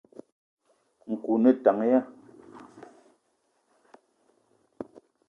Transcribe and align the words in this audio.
Nkou 1.11 1.31
o 1.35 1.41
ne 1.41 1.51
tank 1.63 1.81
ya? 1.91 1.99